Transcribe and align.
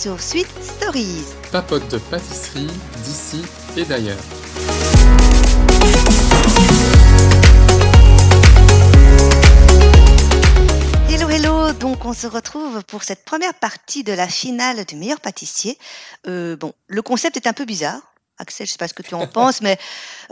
Sur 0.00 0.18
Sweet 0.18 0.48
Stories. 0.62 1.26
Papote 1.52 1.86
de 1.90 1.98
pâtisserie 1.98 2.66
d'ici 3.04 3.42
et 3.76 3.84
d'ailleurs. 3.84 4.16
Hello, 11.10 11.28
hello. 11.28 11.72
Donc, 11.74 12.06
on 12.06 12.14
se 12.14 12.26
retrouve 12.26 12.82
pour 12.84 13.02
cette 13.02 13.26
première 13.26 13.52
partie 13.52 14.02
de 14.02 14.14
la 14.14 14.26
finale 14.26 14.86
du 14.86 14.96
meilleur 14.96 15.20
pâtissier. 15.20 15.76
Euh, 16.26 16.56
bon, 16.56 16.72
le 16.86 17.02
concept 17.02 17.36
est 17.36 17.46
un 17.46 17.52
peu 17.52 17.66
bizarre. 17.66 18.09
Axel, 18.40 18.66
je 18.66 18.72
sais 18.72 18.78
pas 18.78 18.88
ce 18.88 18.94
que 18.94 19.02
tu 19.02 19.14
en 19.14 19.26
penses, 19.26 19.60
mais 19.60 19.76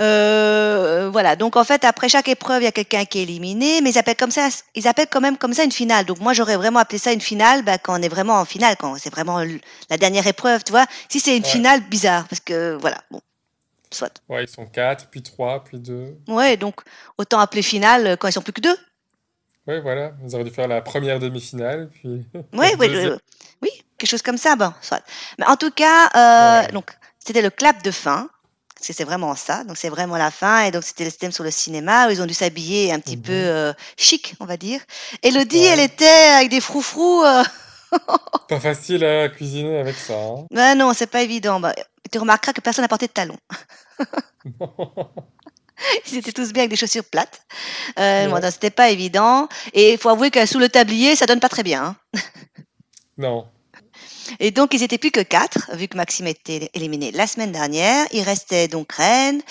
euh, 0.01 1.11
voilà. 1.13 1.37
Donc 1.37 1.57
en 1.57 1.65
fait, 1.65 1.85
après 1.85 2.09
chaque 2.09 2.29
épreuve, 2.29 2.63
il 2.63 2.65
y 2.65 2.69
a 2.69 2.73
quelqu'un 2.73 3.05
qui 3.05 3.19
est 3.19 3.23
éliminé, 3.25 3.81
mais 3.83 3.91
ils 3.91 3.99
appellent 3.99 4.17
comme 4.17 4.31
ça, 4.31 4.49
ils 4.75 4.89
appellent 4.89 5.09
quand 5.11 5.21
même 5.21 5.37
comme 5.37 5.53
ça 5.53 5.65
une 5.65 5.73
finale. 5.73 6.07
Donc 6.07 6.21
moi, 6.21 6.33
j'aurais 6.33 6.57
vraiment 6.57 6.81
appelé 6.81 6.99
ça 6.99 7.13
une 7.13 7.21
finale 7.21 7.63
bah, 7.63 7.79
quand 7.79 7.99
on 7.99 8.03
est 8.03 8.09
vraiment 8.09 8.35
en 8.41 8.45
finale, 8.45 8.77
quand 8.79 8.97
c'est 8.99 9.11
vraiment 9.13 9.43
la 9.91 9.97
dernière 9.99 10.27
épreuve, 10.27 10.65
tu 10.65 10.73
vois. 10.73 10.87
Si 11.09 11.21
c'est 11.21 11.37
une 11.37 11.43
Ouais. 11.45 11.49
finale, 11.51 11.81
bizarre, 11.83 12.27
parce 12.29 12.41
que 12.41 12.77
voilà, 12.81 12.99
bon, 13.11 13.21
soit. 13.93 14.21
Ouais, 14.29 14.45
ils 14.45 14.49
sont 14.49 14.67
quatre, 14.67 15.09
puis 15.11 15.23
trois, 15.23 15.63
puis 15.65 15.79
deux. 15.79 16.17
Ouais, 16.29 16.57
donc 16.57 16.81
autant 17.19 17.39
appeler 17.41 17.63
finale 17.63 18.17
quand 18.19 18.29
ils 18.29 18.33
sont 18.33 18.43
plus 18.43 18.53
que 18.55 18.61
deux. 18.63 18.77
Ouais, 19.67 19.81
voilà. 19.81 20.13
Ils 20.27 20.35
auraient 20.35 20.45
dû 20.45 20.51
faire 20.51 20.69
la 20.69 20.81
première 20.81 21.19
demi-finale, 21.19 21.91
puis 21.93 22.25
Oui, 22.55 22.67
la 22.71 22.77
oui, 22.79 22.89
euh, 22.95 23.19
quelque 23.99 24.09
chose 24.11 24.23
comme 24.23 24.39
ça, 24.39 24.57
bon, 24.57 24.73
soit. 24.81 25.03
Mais 25.39 25.47
en 25.47 25.57
tout 25.57 25.71
cas, 25.73 26.07
euh, 26.15 26.63
Ouais. 26.67 26.73
donc 26.73 26.93
c'était 27.29 27.43
le 27.43 27.51
clap 27.51 27.83
de 27.85 27.91
fin. 27.93 28.29
parce 28.75 28.89
que 28.89 28.93
C'est 28.93 29.05
vraiment 29.05 29.35
ça, 29.37 29.65
donc 29.65 29.77
c'est 29.77 29.89
vraiment 29.91 30.17
la 30.17 30.31
fin, 30.31 30.63
et 30.65 30.71
donc 30.71 30.83
c'était 30.85 31.05
le 31.05 31.13
thème 31.13 31.33
sur 31.33 31.45
le 31.45 31.51
cinéma 31.51 32.07
où 32.09 32.11
ils 32.11 32.23
ont 32.23 32.27
dû 32.27 32.35
s'habiller 32.35 32.93
un 32.93 33.01
petit 33.01 33.17
peu 33.17 33.33
Mhm. 33.33 33.39
euh, 33.47 33.73
chic, 33.97 34.35
on 34.41 34.45
va 34.47 34.57
dire. 34.57 34.81
Elodie, 35.23 35.65
elle 35.65 35.81
était 35.81 36.07
avec 36.37 36.49
des 36.51 36.61
froufrous. 36.61 37.23
Euh... 37.25 37.43
Pas 38.49 38.61
facile 38.61 39.05
à 39.05 39.29
cuisiner 39.29 39.79
avec 39.79 39.97
ça. 39.97 40.15
hein. 40.15 40.47
Ouais, 40.53 40.75
non, 40.75 40.93
c'est 40.95 41.07
pas 41.07 41.23
évident. 41.23 41.59
Bah, 41.61 41.75
tu 42.13 42.19
remarqueras 42.19 42.53
que 42.53 42.61
personne 42.61 42.83
n'a 42.83 42.89
porté 42.89 43.07
de 43.07 43.13
talons. 43.13 43.39
Ils 46.11 46.17
étaient 46.19 46.33
tous 46.33 46.53
bien 46.53 46.63
avec 46.63 46.71
des 46.71 46.77
chaussures 46.77 47.05
plates. 47.05 47.41
Euh, 47.99 48.29
bon, 48.29 48.35
Ouais. 48.37 48.51
c'était 48.51 48.71
pas 48.71 48.91
évident. 48.91 49.49
Et 49.73 49.93
il 49.93 49.99
faut 49.99 50.09
avouer 50.09 50.31
que 50.31 50.45
sous 50.47 50.59
le 50.59 50.69
tablier, 50.69 51.15
ça 51.17 51.27
donne 51.27 51.41
pas 51.41 51.49
très 51.49 51.63
bien. 51.63 51.97
hein. 52.15 52.21
Non. 53.17 53.47
Et 54.41 54.51
donc, 54.51 54.75
ils 54.75 54.83
étaient 54.83 54.99
plus 54.99 55.11
que 55.11 55.21
quatre, 55.21 55.71
vu 55.75 55.89
que 55.89 55.97
Maxime 55.97 56.27
était 56.27 56.71
éliminé 56.75 57.13
la 57.13 57.27
semaine 57.27 57.53
dernière. 57.53 58.07
Il 58.13 58.23
restait 58.23 58.69
donc 58.69 58.93
Reine, 58.93 59.43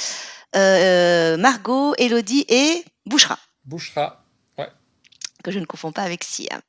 euh, 0.55 1.37
Margot, 1.37 1.93
Elodie 1.97 2.45
et 2.47 2.83
Bouchera, 3.05 3.39
Bouchera. 3.65 4.23
Ouais. 4.57 4.69
que 5.43 5.51
je 5.51 5.59
ne 5.59 5.65
confonds 5.65 5.91
pas 5.91 6.03
avec 6.03 6.23
Siam. 6.23 6.61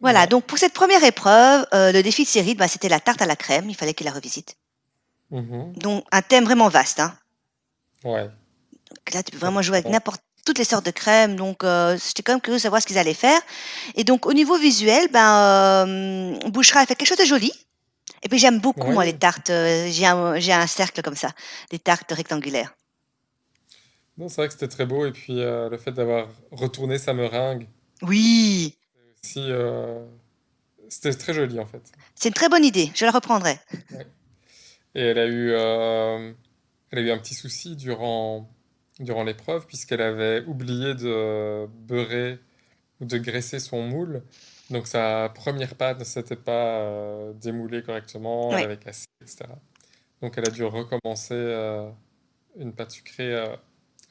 Voilà, 0.00 0.26
donc 0.26 0.44
pour 0.44 0.58
cette 0.58 0.74
première 0.74 1.02
épreuve, 1.04 1.66
euh, 1.72 1.90
le 1.90 2.02
défi 2.02 2.24
de 2.24 2.28
Cyril, 2.28 2.56
bah, 2.56 2.68
c'était 2.68 2.88
la 2.88 3.00
tarte 3.00 3.22
à 3.22 3.26
la 3.26 3.36
crème. 3.36 3.70
Il 3.70 3.74
fallait 3.74 3.94
qu'il 3.94 4.06
la 4.06 4.12
revisite. 4.12 4.56
Mhm. 5.30 5.72
Donc, 5.74 6.04
un 6.12 6.22
thème 6.22 6.44
vraiment 6.44 6.68
vaste. 6.68 7.00
Hein. 7.00 7.16
Ouais. 8.04 8.24
Donc 8.24 9.14
là, 9.14 9.22
tu 9.22 9.32
peux 9.32 9.38
vraiment 9.38 9.62
jouer 9.62 9.78
avec 9.78 9.90
n'importe 9.90 10.22
toutes 10.46 10.58
les 10.58 10.64
sortes 10.64 10.86
de 10.86 10.90
crèmes. 10.90 11.36
Donc, 11.36 11.62
euh, 11.64 11.98
j'étais 12.02 12.22
quand 12.22 12.32
même 12.32 12.40
curieuse 12.40 12.62
de 12.62 12.62
savoir 12.62 12.80
ce 12.80 12.86
qu'ils 12.86 12.96
allaient 12.96 13.12
faire. 13.12 13.40
Et 13.96 14.04
donc, 14.04 14.24
au 14.24 14.32
niveau 14.32 14.56
visuel, 14.56 15.08
ben, 15.12 15.34
euh, 16.38 16.48
Bouchera 16.48 16.80
a 16.80 16.86
fait 16.86 16.94
quelque 16.94 17.08
chose 17.08 17.18
de 17.18 17.26
joli. 17.26 17.52
Et 18.22 18.28
puis, 18.30 18.38
j'aime 18.38 18.60
beaucoup, 18.60 18.90
moi, 18.92 19.04
les 19.04 19.18
tartes. 19.18 19.50
euh, 19.50 19.88
j'ai 19.90 20.06
un, 20.06 20.38
j'ai 20.38 20.52
un 20.54 20.66
cercle 20.66 21.02
comme 21.02 21.16
ça, 21.16 21.32
des 21.70 21.78
tartes 21.78 22.10
rectangulaires. 22.12 22.74
Non, 24.16 24.28
c'est 24.30 24.36
vrai 24.36 24.46
que 24.48 24.54
c'était 24.54 24.68
très 24.68 24.86
beau. 24.86 25.04
Et 25.04 25.12
puis 25.12 25.40
euh, 25.42 25.68
le 25.68 25.76
fait 25.76 25.92
d'avoir 25.92 26.28
retourné 26.50 26.96
sa 26.96 27.12
meringue 27.12 27.68
Oui, 28.00 28.74
aussi, 29.22 29.40
euh, 29.50 30.02
c'était 30.88 31.12
très 31.12 31.34
joli 31.34 31.60
en 31.60 31.66
fait. 31.66 31.82
c'est 32.14 32.28
une 32.30 32.34
très 32.34 32.48
bonne 32.48 32.64
idée. 32.64 32.90
Je 32.94 33.04
la 33.04 33.10
reprendrai. 33.10 33.58
Et 34.94 35.02
elle 35.02 35.18
a 35.18 35.26
eu, 35.26 35.50
elle 36.90 36.98
a 36.98 37.02
eu 37.02 37.10
un 37.10 37.18
petit 37.18 37.34
souci 37.34 37.76
durant, 37.76 38.48
durant 39.00 39.24
l'épreuve, 39.24 39.66
puisqu'elle 39.66 40.00
avait 40.02 40.44
oublié 40.46 40.94
de 40.94 41.66
beurrer 41.66 42.38
ou 43.00 43.04
de 43.04 43.18
graisser 43.18 43.60
son 43.60 43.82
moule. 43.82 44.22
Donc 44.70 44.86
sa 44.86 45.30
première 45.34 45.74
pâte 45.76 45.98
ne 46.00 46.04
s'était 46.04 46.36
pas 46.36 46.80
euh, 46.80 47.32
démoulée 47.34 47.82
correctement, 47.82 48.56
elle 48.56 48.60
Oui. 48.60 48.62
avait 48.64 48.78
cassé, 48.78 49.06
etc. 49.20 49.44
Donc 50.22 50.36
elle 50.38 50.46
a 50.46 50.50
dû 50.50 50.64
recommencer 50.64 51.34
euh, 51.34 51.90
une 52.56 52.72
pâte 52.74 52.90
sucrée 52.92 53.34
euh, 53.34 53.56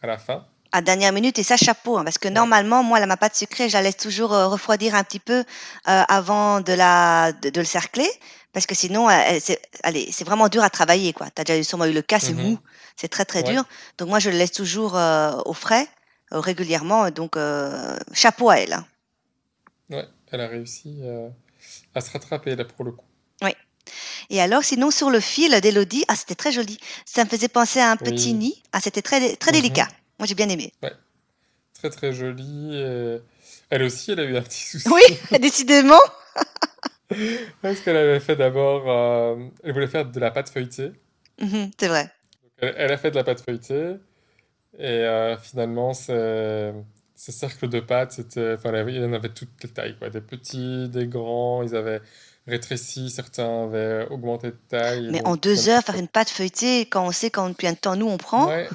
à 0.01 0.07
la 0.07 0.18
fin. 0.18 0.47
À 0.75 0.81
dernière 0.81 1.13
minute, 1.13 1.40
et 1.40 1.44
ça, 1.44 1.56
chapeau, 1.56 1.97
hein, 1.97 2.03
parce 2.03 2.18
que 2.18 2.28
Ouais. 2.28 2.34
normalement, 2.34 2.84
moi, 2.84 3.00
la, 3.00 3.06
ma 3.06 3.16
pâte 3.16 3.34
sucrée, 3.34 3.69
je 3.69 3.74
la 3.75 3.81
laisse 3.81 3.96
toujours 3.96 4.34
euh, 4.34 4.50
refroidir 4.50 4.94
un 4.94 5.06
petit 5.06 5.22
peu 5.22 5.36
euh, 5.40 5.44
avant 5.86 6.59
de, 6.59 6.74
la, 6.74 7.31
de, 7.31 7.50
de 7.50 7.59
le 7.62 7.66
cercler, 7.66 8.09
parce 8.52 8.66
que 8.66 8.75
sinon, 8.75 9.09
elle- 9.09 9.36
elle- 9.36 9.41
c'est 9.41 9.62
allez, 9.84 10.09
c'est 10.12 10.25
vraiment 10.25 10.50
dur 10.50 10.63
à 10.66 10.69
travailler. 10.69 11.13
Tu 11.13 11.24
as 11.41 11.44
déjà 11.46 11.63
sûrement 11.63 11.86
eu 11.86 11.94
le 11.94 12.02
cas, 12.02 12.19
c'est 12.19 12.34
Mhm. 12.34 12.44
mou, 12.44 12.59
c'est 12.97 13.08
très 13.08 13.24
très 13.24 13.41
Ouais. 13.44 13.53
dur. 13.53 13.63
Donc 13.97 14.09
moi, 14.09 14.19
je 14.19 14.30
le 14.30 14.36
laisse 14.38 14.52
toujours 14.52 14.97
euh, 14.97 15.31
au 15.46 15.53
frais, 15.53 15.88
euh, 16.34 16.41
régulièrement. 16.41 17.09
Donc, 17.09 17.38
euh, 17.38 17.96
chapeau 18.12 18.50
à 18.50 18.57
elle. 18.57 18.74
hein. 18.74 18.86
Ouais, 19.90 20.06
elle 20.34 20.42
a 20.42 20.47
réussi 20.47 20.97
euh, 21.03 21.30
à 21.94 22.02
se 22.02 22.12
rattraper 22.12 22.53
là 22.57 22.66
pour 22.66 22.84
le 22.84 22.92
coup. 22.92 23.06
Oui. 23.44 23.52
Et 24.30 24.42
alors, 24.42 24.62
sinon, 24.62 24.92
sur 24.92 25.09
le 25.09 25.22
fil 25.22 25.57
d'Elodie, 25.62 26.03
ah, 26.09 26.18
c'était 26.18 26.36
très 26.36 26.52
joli. 26.52 26.78
Ça 27.06 27.24
me 27.24 27.30
faisait 27.30 27.47
penser 27.47 27.80
à 27.80 27.90
un 27.92 27.96
petit 27.96 28.34
nid. 28.34 28.62
Ah, 28.74 28.81
c'était 28.81 29.02
très, 29.02 29.38
très 29.38 29.52
Mhm. 29.52 29.57
délicat. 29.62 29.88
Moi, 30.19 30.27
j'ai 30.27 30.35
bien 30.35 30.49
aimé. 30.49 30.71
Très 31.73 31.89
très 31.89 32.13
jolie. 32.13 32.75
et 32.75 33.17
Elle 33.69 33.83
aussi, 33.83 34.11
elle 34.11 34.19
a 34.19 34.23
eu 34.23 34.37
un 34.37 34.41
petit 34.41 34.63
souci. 34.63 34.87
Oui, 34.89 35.01
décidément. 35.39 35.99
Parce 37.61 37.79
qu'elle 37.81 37.97
avait 37.97 38.19
fait 38.19 38.35
d'abord, 38.35 38.89
euh, 38.89 39.35
elle 39.63 39.73
voulait 39.73 39.87
faire 39.87 40.05
de 40.05 40.19
la 40.19 40.31
pâte 40.31 40.49
feuilletée. 40.49 40.91
Mhm, 41.39 41.71
c'est 41.77 41.87
vrai. 41.87 42.09
Elle, 42.57 42.73
elle 42.77 42.91
a 42.91 42.97
fait 42.97 43.11
de 43.11 43.15
la 43.15 43.23
pâte 43.23 43.41
feuilletée 43.41 43.95
et 44.79 44.87
euh, 44.87 45.37
finalement, 45.37 45.93
ces, 45.93 46.71
ces 47.13 47.31
cercles 47.31 47.69
de 47.69 47.79
pâte, 47.79 48.13
c'était, 48.13 48.53
enfin, 48.57 48.73
il 48.87 48.95
y 48.95 49.05
en 49.05 49.13
avait 49.13 49.29
toutes 49.29 49.63
les 49.63 49.69
tailles, 49.69 49.97
quoi. 49.97 50.09
Des 50.09 50.21
petits, 50.21 50.89
des 50.89 51.07
grands, 51.07 51.61
ils 51.63 51.75
avaient 51.75 52.01
rétréci, 52.47 53.09
certains 53.09 53.63
avaient 53.65 54.07
augmenté 54.09 54.47
de 54.47 54.57
taille. 54.69 55.09
Mais 55.11 55.19
donc, 55.19 55.27
en 55.27 55.35
deux 55.35 55.69
heures, 55.69 55.83
faire 55.83 55.95
une 55.95 56.07
pâte 56.07 56.29
feuilletée, 56.29 56.81
quand 56.87 57.05
on 57.05 57.11
sait 57.11 57.31
combien 57.31 57.73
de 57.73 57.77
temps 57.77 57.95
nous 57.95 58.07
on 58.07 58.17
prend, 58.17 58.47
Ouais. 58.47 58.67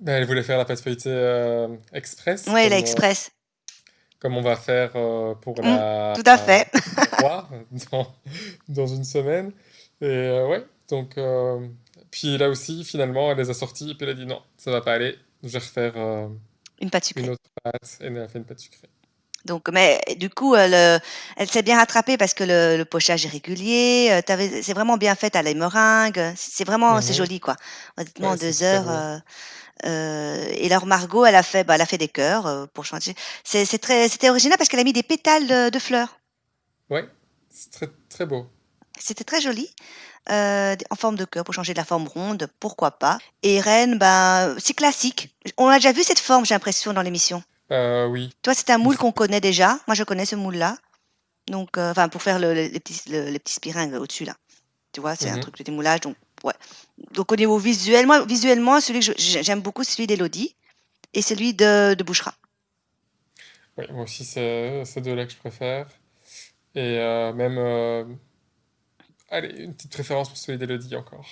Ben, 0.00 0.14
elle 0.16 0.26
voulait 0.26 0.42
faire 0.42 0.58
la 0.58 0.64
pâte 0.64 0.80
feuilletée 0.80 1.10
euh, 1.10 1.68
express, 1.92 2.44
comme, 2.44 2.54
la 2.70 2.78
express. 2.78 3.30
comme 4.18 4.36
on 4.36 4.42
va 4.42 4.56
faire 4.56 4.92
euh, 4.96 5.34
pour 5.34 5.62
Mm, 5.62 5.64
la 5.66 6.14
tout 6.14 6.22
à 6.26 6.38
fait. 6.38 6.70
dans, 7.92 8.14
dans 8.68 8.86
une 8.86 9.04
semaine. 9.04 9.52
Et 10.00 10.06
euh, 10.06 10.48
ouais, 10.48 10.64
donc 10.88 11.18
euh, 11.18 11.66
puis 12.10 12.38
là 12.38 12.48
aussi, 12.48 12.84
finalement, 12.84 13.30
elle 13.32 13.38
les 13.38 13.50
a 13.50 13.54
sortis 13.54 13.90
et 13.90 13.94
puis 13.94 14.04
elle 14.04 14.10
a 14.10 14.14
dit 14.14 14.26
non, 14.26 14.42
ça 14.56 14.70
va 14.70 14.80
pas 14.80 14.94
aller, 14.94 15.18
je 15.42 15.48
vais 15.48 15.58
refaire 15.58 15.92
euh, 15.96 16.28
Une 16.80 16.90
pâte 16.90 17.04
sucrée. 17.04 17.24
une 17.24 17.30
autre 17.30 17.42
pâte 17.62 17.98
et 18.00 18.06
elle 18.06 18.18
a 18.18 18.28
fait 18.28 18.38
une 18.38 18.44
pâte 18.44 18.60
sucrée. 18.60 18.88
Donc, 19.46 19.70
mais 19.70 19.98
du 20.18 20.28
coup, 20.28 20.54
elle, 20.54 21.00
elle 21.36 21.50
s'est 21.50 21.62
bien 21.62 21.78
rattrapée 21.78 22.18
parce 22.18 22.34
que 22.34 22.44
le, 22.44 22.76
le 22.76 22.84
pochage 22.84 23.24
est 23.24 23.30
régulier. 23.30 24.20
C'est 24.26 24.74
vraiment 24.74 24.98
bien 24.98 25.14
fait 25.14 25.34
à 25.34 25.42
la 25.42 25.54
meringue. 25.54 26.20
C'est 26.36 26.64
vraiment, 26.64 27.00
c'est 27.00 27.14
Mhm. 27.14 27.18
joli, 27.18 27.40
quoi. 27.40 27.56
Honnêtement, 27.96 28.32
Ouais, 28.32 28.36
deux 28.36 28.62
heures. 28.62 28.90
euh, 28.90 29.18
euh, 29.84 30.46
et 30.52 30.66
alors 30.66 30.86
Margot, 30.86 31.24
elle 31.24 31.34
a 31.36 31.42
fait, 31.42 31.64
bah, 31.64 31.74
elle 31.76 31.80
a 31.80 31.86
fait 31.86 31.98
des 31.98 32.08
cœurs 32.08 32.46
euh, 32.46 32.66
pour. 32.72 32.84
C'est 33.44 33.78
très, 33.78 34.08
c'était 34.08 34.30
original 34.30 34.56
parce 34.58 34.68
qu'elle 34.68 34.80
a 34.80 34.84
mis 34.84 34.92
des 34.92 35.02
pétales 35.02 35.46
de, 35.46 35.68
de 35.70 35.78
fleurs. 35.78 36.18
Ouais, 36.90 37.08
c'est 37.50 37.70
très 37.70 37.88
très 38.08 38.26
beau. 38.26 38.46
C'était 38.98 39.24
très 39.24 39.40
joli. 39.40 39.70
euh, 40.30 40.76
en 40.90 40.96
forme 40.96 41.16
de 41.16 41.24
cœur 41.24 41.44
pour 41.44 41.54
changer 41.54 41.72
de 41.72 41.78
la 41.78 41.84
forme 41.84 42.06
ronde, 42.06 42.48
pourquoi 42.60 42.90
pas. 42.98 43.18
Et 43.42 43.58
Rennes, 43.60 43.98
ben, 43.98 44.54
c'est 44.58 44.74
classique. 44.74 45.34
On 45.56 45.66
a 45.68 45.76
déjà 45.76 45.92
vu 45.92 46.02
cette 46.04 46.18
forme, 46.18 46.44
j'ai 46.44 46.54
l'impression, 46.54 46.92
dans 46.92 47.00
l'émission. 47.02 47.42
Euh, 47.72 48.06
oui, 48.06 48.30
Toi, 48.42 48.52
c'est 48.54 48.68
un 48.70 48.78
moule 48.78 48.96
qu'on 48.98 49.12
connaît 49.12 49.40
déjà. 49.40 49.78
Moi, 49.86 49.94
je 49.94 50.04
connais 50.04 50.26
ce 50.26 50.36
moule-là. 50.36 50.76
Donc, 51.48 51.78
enfin, 51.78 52.08
pour 52.10 52.20
faire 52.22 52.38
le- 52.38 52.52
le- 52.52 52.66
les 52.66 52.80
petits, 52.80 53.00
le- 53.08 53.30
les 53.30 53.38
petits 53.38 53.54
spiringues 53.54 53.94
au-dessus, 53.94 54.24
là. 54.24 54.34
Tu 54.92 55.00
vois, 55.00 55.16
c'est 55.16 55.30
un 55.30 55.36
Mhm. 55.36 55.40
truc 55.40 55.56
de 55.56 55.62
démoulage. 55.64 56.00
Donc, 56.00 56.16
ouais. 56.44 56.54
Donc, 57.12 57.32
au 57.32 57.36
niveau 57.36 57.58
visuel, 57.58 58.06
moi, 58.06 58.24
visuellement, 58.24 58.80
celui 58.80 59.00
que 59.00 59.12
j'aime 59.16 59.60
beaucoup, 59.60 59.84
celui 59.84 60.06
d'Elodie 60.06 60.54
et 61.14 61.22
celui 61.22 61.54
de, 61.54 61.94
de 61.94 62.04
Bouchera. 62.04 62.34
ouais, 63.78 63.88
moi 63.92 64.04
aussi, 64.04 64.24
c'est 64.24 64.84
ces 64.84 65.00
deux-là 65.00 65.26
que 65.26 65.32
je 65.32 65.36
préfère. 65.38 65.86
Et 66.74 66.98
euh, 66.98 67.32
même, 67.32 67.56
euh, 67.58 68.04
allez, 69.30 69.62
une 69.64 69.74
petite 69.74 69.92
préférence 69.92 70.28
pour 70.28 70.38
celui 70.38 70.58
d'Elodie 70.58 70.94
encore. 70.96 71.26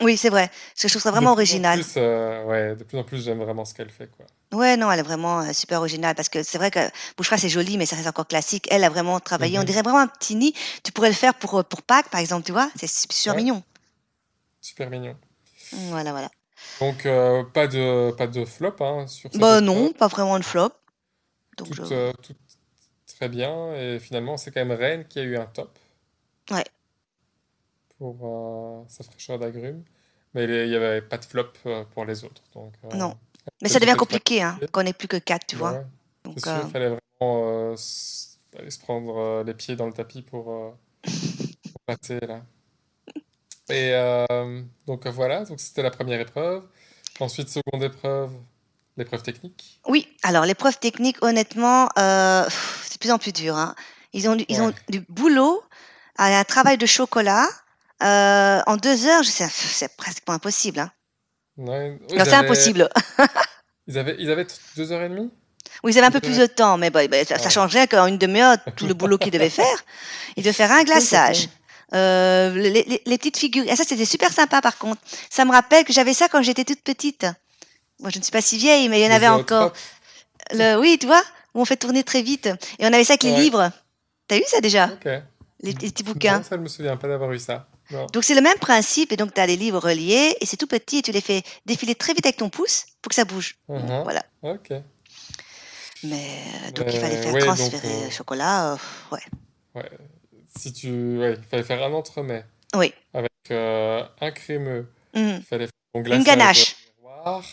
Oui, 0.00 0.16
c'est 0.16 0.28
vrai. 0.28 0.48
Parce 0.48 0.82
que 0.82 0.88
je 0.88 0.92
trouve 0.94 1.02
ça 1.02 1.10
vraiment 1.12 1.32
original. 1.32 1.78
plus, 1.80 1.94
euh, 1.96 2.44
ouais, 2.44 2.76
de 2.76 2.82
plus 2.84 2.98
en 2.98 3.04
plus, 3.04 3.22
j'aime 3.24 3.38
vraiment 3.42 3.64
ce 3.64 3.74
qu'elle 3.74 3.90
fait, 3.90 4.08
quoi. 4.08 4.26
Ouais, 4.52 4.76
non, 4.76 4.90
elle 4.90 5.00
est 5.00 5.04
vraiment 5.04 5.52
super 5.52 5.78
originale 5.78 6.14
parce 6.14 6.28
que 6.28 6.42
c'est 6.42 6.58
vrai 6.58 6.70
que 6.70 6.78
Bouchera, 7.16 7.38
c'est 7.38 7.48
joli, 7.48 7.76
mais 7.78 7.86
ça 7.86 7.96
reste 7.96 8.08
encore 8.08 8.26
classique. 8.28 8.68
Elle 8.70 8.84
a 8.84 8.88
vraiment 8.88 9.18
travaillé. 9.18 9.56
On 9.58 9.62
Mhm. 9.62 9.66
dirait 9.66 9.82
vraiment 9.82 9.98
un 10.00 10.06
petit 10.06 10.34
nid. 10.36 10.54
Tu 10.84 10.92
pourrais 10.92 11.08
le 11.08 11.14
faire 11.14 11.34
pour, 11.34 11.64
pour 11.64 11.82
Pâques, 11.82 12.08
par 12.08 12.20
exemple, 12.20 12.44
tu 12.44 12.52
vois. 12.52 12.70
C'est 12.76 12.86
super 12.88 13.32
Ouais. 13.34 13.38
mignon. 13.42 13.62
Super 14.64 14.88
mignon. 14.88 15.14
Voilà, 15.72 16.12
voilà. 16.12 16.30
Donc, 16.80 17.04
euh, 17.04 17.44
pas 17.44 17.66
de, 17.66 18.12
pas 18.12 18.26
de 18.26 18.46
flop 18.46 18.76
hein, 18.80 19.06
sur 19.06 19.30
cette 19.30 19.38
Bah 19.38 19.60
non, 19.60 19.92
pas 19.92 20.06
vraiment 20.08 20.38
de 20.38 20.42
flop. 20.44 20.70
Donc, 21.58 21.68
Tout, 21.68 21.74
je- 21.74 21.92
euh, 21.94 22.12
tout 22.22 22.34
très 23.14 23.28
bien. 23.28 23.74
Et 23.74 23.98
finalement, 23.98 24.38
c'est 24.38 24.50
quand 24.52 24.64
même 24.64 24.76
Rennes 24.76 25.06
qui 25.06 25.18
a 25.18 25.22
eu 25.22 25.36
un 25.36 25.44
top. 25.44 25.78
Ouais. 26.50 26.64
pour 27.98 28.16
euh, 28.22 28.84
sa 28.88 29.04
fraîcheur 29.04 29.38
d'agrumes. 29.38 29.84
Mais 30.32 30.44
il 30.44 30.68
n'y 30.70 30.74
avait 30.74 31.02
pas 31.02 31.18
de 31.18 31.26
flop 31.26 31.52
pour 31.92 32.06
les 32.06 32.24
autres. 32.24 32.42
Donc, 32.54 32.72
Non. 32.94 33.18
Mais 33.60 33.68
ça 33.68 33.78
devient 33.78 33.96
compliqué, 33.98 34.40
hein, 34.40 34.58
quand 34.72 34.80
on 34.80 34.84
n'est 34.84 34.94
plus 34.94 35.08
que 35.08 35.18
quatre, 35.18 35.46
tu 35.46 35.56
vois. 35.56 35.84
Donc, 36.24 36.40
sûr, 36.40 36.62
il 36.64 36.70
fallait 36.70 36.96
vraiment 37.20 37.74
aller 38.56 38.70
se 38.70 38.78
prendre 38.78 39.42
les 39.44 39.52
pieds 39.52 39.76
dans 39.76 39.86
le 39.86 39.92
tapis 39.92 40.22
pour, 40.22 40.44
pour 41.04 41.80
pâter, 41.84 42.18
là. 42.20 42.40
Et 43.70 43.90
euh, 43.94 44.62
donc 44.86 45.06
voilà, 45.06 45.44
donc 45.44 45.58
c'était 45.60 45.82
la 45.82 45.90
première 45.90 46.20
épreuve. 46.20 46.62
Ensuite, 47.20 47.48
seconde 47.48 47.82
épreuve, 47.82 48.30
l'épreuve 48.96 49.22
technique. 49.22 49.80
Oui, 49.86 50.06
alors 50.22 50.44
l'épreuve 50.44 50.78
technique, 50.78 51.16
honnêtement, 51.22 51.88
euh, 51.98 52.44
c'est 52.82 52.94
de 52.94 52.98
plus 52.98 53.10
en 53.10 53.18
plus 53.18 53.32
dur. 53.32 53.56
hein. 53.56 53.74
Ils 54.12 54.28
ont, 54.28 54.36
du- 54.36 54.44
ils 54.48 54.60
ont 54.60 54.72
du 54.88 55.00
boulot, 55.08 55.62
euh, 56.20 56.22
un 56.22 56.44
travail 56.44 56.76
de 56.78 56.86
chocolat. 56.86 57.46
euh, 58.02 58.60
en 58.66 58.76
deux 58.76 59.06
heures, 59.06 59.24
c'est 59.24 59.96
presque 59.96 60.22
impossible. 60.28 60.80
Hein. 60.80 60.90
Ouais, 61.56 61.98
c'est 62.10 62.20
avaient, 62.20 62.34
impossible. 62.34 62.88
ils 63.86 63.96
avaient, 63.98 64.16
ils 64.18 64.30
avaient 64.30 64.46
deux 64.76 64.92
heures 64.92 65.02
et 65.02 65.08
demie? 65.08 65.30
Oui, 65.82 65.92
ils 65.92 65.98
avaient 65.98 66.08
un 66.08 66.10
peu 66.10 66.20
plus 66.20 66.36
de 66.38 66.46
temps, 66.46 66.76
mais 66.76 66.90
bon, 66.90 67.06
ben, 67.08 67.24
ça, 67.24 67.38
ça 67.38 67.44
Ouais. 67.44 67.50
changerait 67.50 67.86
qu'en 67.88 68.06
une 68.06 68.18
demi-heure, 68.18 68.56
tout 68.76 68.86
le 68.86 68.94
boulot 68.94 69.16
qu'ils 69.16 69.30
devaient 69.30 69.48
faire. 69.50 69.84
Ils 70.36 70.42
devaient 70.42 70.52
faire 70.52 70.72
un 70.72 70.82
glaçage. 70.90 71.48
Euh, 71.92 72.50
les, 72.54 72.70
les- 72.70 73.02
les 73.04 73.18
petites 73.18 73.36
figures. 73.36 73.64
Et 73.70 73.76
ça, 73.76 73.84
c'était 73.84 74.04
super 74.04 74.32
sympa, 74.32 74.60
par 74.62 74.78
contre. 74.78 75.00
Ça 75.30 75.44
me 75.44 75.52
rappelle 75.52 75.84
que 75.84 75.92
j'avais 75.92 76.14
ça 76.14 76.28
quand 76.28 76.42
j'étais 76.42 76.64
toute 76.64 76.80
petite. 76.82 77.26
Moi, 78.00 78.10
je 78.10 78.18
ne 78.18 78.22
suis 78.24 78.32
pas 78.32 78.40
si 78.40 78.56
vieille, 78.58 78.88
mais 78.88 79.00
il 79.00 79.02
y 79.02 79.06
en 79.06 79.10
Les 79.10 79.14
avait 79.16 79.28
encore. 79.28 79.72
Le, 80.52 80.76
oui, 80.80 80.98
tu 80.98 81.06
vois, 81.06 81.22
où 81.54 81.60
on 81.60 81.64
fait 81.64 81.76
tourner 81.76 82.02
très 82.02 82.22
vite. 82.22 82.46
Et 82.78 82.84
on 82.86 82.92
avait 82.92 83.04
ça 83.04 83.12
avec 83.12 83.22
les 83.22 83.32
Ouais. 83.32 83.40
livres. 83.40 83.70
T'as 84.26 84.38
eu 84.38 84.42
ça 84.46 84.60
déjà? 84.60 84.86
Ok. 84.86 85.04
Les, 85.04 85.22
les 85.60 85.72
petits 85.74 86.02
Non, 86.04 86.12
bouquins. 86.12 86.42
ça, 86.42 86.56
je 86.56 86.60
me 86.60 86.68
souviens 86.68 86.96
pas 86.96 87.08
d'avoir 87.08 87.30
eu 87.32 87.38
ça. 87.38 87.66
Non. 87.90 88.06
Donc, 88.06 88.24
c'est 88.24 88.34
le 88.34 88.40
même 88.40 88.58
principe. 88.58 89.12
Et 89.12 89.16
donc, 89.16 89.32
tu 89.32 89.40
as 89.40 89.46
les 89.46 89.56
livres 89.56 89.78
reliés 89.78 90.36
et 90.40 90.46
c'est 90.46 90.56
tout 90.56 90.66
petit 90.66 90.98
et 90.98 91.02
tu 91.02 91.12
les 91.12 91.20
fais 91.20 91.42
défiler 91.66 91.94
très 91.94 92.12
vite 92.14 92.26
avec 92.26 92.38
ton 92.38 92.48
pouce 92.50 92.86
pour 93.02 93.10
que 93.10 93.14
ça 93.14 93.24
bouge. 93.24 93.56
Mhm. 93.68 94.02
voilà. 94.02 94.22
Ok. 94.42 94.70
Mais 96.02 96.28
euh, 96.66 96.70
donc, 96.72 96.86
il 96.92 97.00
fallait 97.00 97.16
Euh, 97.16 97.22
faire 97.22 97.32
ouais, 97.34 97.40
donc, 97.46 97.56
transférer 97.56 97.88
euh, 97.88 98.04
le 98.06 98.10
chocolat. 98.10 98.72
euh, 98.72 98.76
ouais. 99.12 99.20
ouais. 99.76 99.90
Si 100.56 100.72
tu, 100.72 101.18
ouais, 101.18 101.34
il 101.36 101.42
fallait 101.44 101.62
faire 101.64 101.82
un 101.82 101.92
entremets 101.92 102.44
Oui. 102.74 102.92
avec 103.12 103.30
euh, 103.50 104.04
un 104.20 104.30
crémeux. 104.30 104.88
Mhm. 105.14 105.36
Il 105.38 105.42
fallait 105.42 105.66
faire 105.66 105.72
ton 105.92 106.04
Une 106.04 106.22
ganache. 106.24 106.76
miroir, 106.98 107.44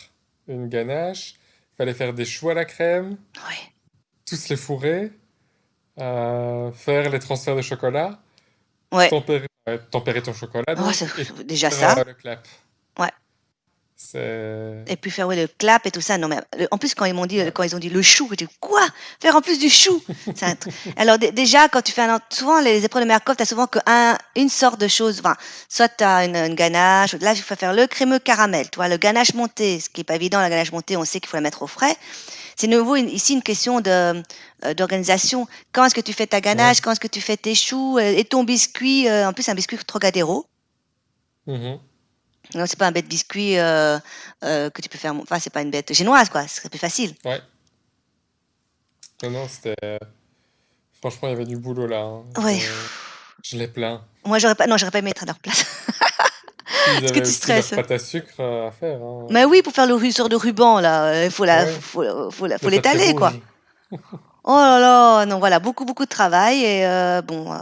une 0.48 0.68
ganache. 0.68 1.34
Il 1.72 1.76
fallait 1.76 1.94
faire 1.94 2.12
des 2.14 2.24
choux 2.24 2.50
à 2.50 2.54
la 2.54 2.64
crème, 2.64 3.16
tous 4.26 4.48
les 4.48 4.56
fourrer, 4.56 5.10
euh, 6.00 6.70
faire 6.72 7.10
les 7.10 7.18
transferts 7.18 7.56
de 7.56 7.62
chocolat, 7.62 8.20
Ouais. 8.92 9.08
tempérer, 9.08 9.46
ton 10.22 10.32
chocolat 10.34 10.64
Oh, 10.68 10.74
donc, 10.82 10.94
c'est 10.94 11.06
et 11.40 11.44
déjà 11.44 11.70
ça. 11.70 11.98
euh, 11.98 12.04
le 12.04 12.14
clap. 12.14 12.46
Et 14.14 14.96
puis 14.96 15.10
faire 15.10 15.26
ouais, 15.28 15.36
le 15.36 15.46
clap 15.46 15.86
et 15.86 15.90
tout 15.90 16.00
ça. 16.00 16.18
Non, 16.18 16.28
mais 16.28 16.36
en 16.70 16.78
plus, 16.78 16.94
quand 16.94 17.04
ils 17.04 17.14
m'ont 17.14 17.26
dit, 17.26 17.38
quand 17.54 17.62
ils 17.62 17.74
ont 17.74 17.78
dit 17.78 17.88
le 17.88 18.02
chou, 18.02 18.26
j'ai 18.30 18.36
dit 18.46 18.48
quoi? 18.60 18.80
Faire 19.20 19.36
en 19.36 19.40
plus 19.40 19.58
du 19.58 19.70
chou? 19.70 20.02
C'est 20.36 20.44
un 20.46 20.54
truc. 20.54 20.74
Alors 20.96 21.18
dé- 21.18 21.32
déjà, 21.32 21.68
quand 21.68 21.82
tu 21.82 21.92
fais 21.92 22.02
un, 22.02 22.16
ent- 22.16 22.20
souvent 22.30 22.60
les 22.60 22.84
épreuves 22.84 23.02
de 23.04 23.08
Merkov, 23.08 23.36
tu 23.36 23.42
as 23.42 23.46
souvent 23.46 23.66
que 23.66 23.78
un, 23.86 24.16
une 24.36 24.48
sorte 24.48 24.80
de 24.80 24.88
chose. 24.88 25.20
Enfin, 25.20 25.36
soit 25.68 25.88
tu 25.88 26.04
as 26.04 26.24
une, 26.24 26.36
une 26.36 26.54
ganache, 26.54 27.14
là, 27.14 27.32
il 27.32 27.40
faut 27.42 27.54
faire 27.56 27.72
le 27.72 27.86
crémeux 27.86 28.18
caramel. 28.18 28.68
Tu 28.70 28.76
vois, 28.76 28.88
le 28.88 28.96
ganache 28.96 29.34
monté, 29.34 29.80
ce 29.80 29.88
qui 29.88 30.02
est 30.02 30.04
pas 30.04 30.16
évident, 30.16 30.40
la 30.40 30.50
ganache 30.50 30.72
montée, 30.72 30.96
on 30.96 31.04
sait 31.04 31.20
qu'il 31.20 31.28
faut 31.28 31.36
la 31.36 31.42
mettre 31.42 31.62
au 31.62 31.66
frais. 31.66 31.96
C'est 32.56 32.66
nouveau 32.66 32.96
une- 32.96 33.08
ici 33.08 33.32
une 33.34 33.42
question 33.42 33.80
de 33.80 34.22
euh, 34.64 34.74
d'organisation. 34.74 35.46
Quand 35.72 35.84
est-ce 35.86 35.94
que 35.94 36.00
tu 36.00 36.12
fais 36.12 36.26
ta 36.26 36.36
Ouais. 36.36 36.42
ganache 36.42 36.80
Quand 36.80 36.92
est-ce 36.92 37.00
que 37.00 37.06
tu 37.08 37.20
fais 37.20 37.36
tes 37.36 37.54
choux? 37.54 37.98
Et 37.98 38.24
ton 38.24 38.44
biscuit, 38.44 39.08
euh, 39.08 39.28
en 39.28 39.32
plus, 39.32 39.48
un 39.48 39.54
biscuit 39.54 39.78
Trocadéro. 39.78 40.46
Mhm. 41.46 41.78
Non, 42.54 42.64
c'est 42.66 42.78
pas 42.78 42.86
un 42.86 42.92
bête 42.92 43.06
biscuit 43.08 43.58
euh, 43.58 43.98
euh, 44.44 44.70
que 44.70 44.82
tu 44.82 44.88
peux 44.88 44.98
faire. 44.98 45.14
Enfin, 45.16 45.38
c'est 45.38 45.52
pas 45.52 45.62
une 45.62 45.70
bête 45.70 45.92
génoise, 45.92 46.28
quoi. 46.28 46.46
Ce 46.46 46.56
serait 46.56 46.68
plus 46.68 46.78
facile. 46.78 47.14
Ouais. 47.24 47.40
Non, 49.22 49.30
non, 49.30 49.48
c'était... 49.48 49.74
Franchement, 51.00 51.28
il 51.28 51.30
y 51.30 51.34
avait 51.34 51.44
du 51.44 51.56
boulot 51.56 51.86
là. 51.86 52.00
hein. 52.00 52.22
Ouais. 52.42 52.60
Je, 53.42 53.56
l'ai 53.56 53.68
plein. 53.68 54.02
Moi, 54.24 54.38
j'aurais 54.38 54.54
pas. 54.54 54.66
Non, 54.66 54.76
j'aurais 54.76 54.90
pas 54.92 54.98
aimé 55.00 55.10
être 55.10 55.22
à 55.24 55.26
leur 55.26 55.38
place. 55.38 55.64
Parce 57.00 57.12
que 57.12 57.18
tu 57.20 57.30
stresses. 57.30 57.70
pâte 57.70 57.90
à 57.90 57.98
sucre 57.98 58.34
euh, 58.40 58.68
à 58.68 58.70
faire. 58.70 59.00
Hein. 59.02 59.26
Mais 59.30 59.44
oui, 59.44 59.62
pour 59.62 59.72
faire 59.72 59.86
le 59.86 60.10
sur 60.10 60.28
de 60.28 60.36
ruban, 60.36 60.80
là, 60.80 61.24
il 61.24 61.30
faut 61.30 61.44
la, 61.44 61.64
Ouais. 61.64 61.72
faut, 61.72 62.02
faut, 62.02 62.30
faut 62.30 62.46
la- 62.46 62.58
faut 62.58 62.68
Le 62.68 62.76
papier 62.80 62.92
l'étaler, 62.98 63.14
quoi. 63.14 63.32
Oh 64.44 64.56
là 64.56 64.80
là, 64.80 65.24
non, 65.26 65.38
voilà, 65.38 65.60
beaucoup, 65.60 65.84
beaucoup 65.84 66.04
de 66.04 66.08
travail 66.10 66.64
et 66.64 66.84
euh, 66.84 67.22
bon, 67.22 67.52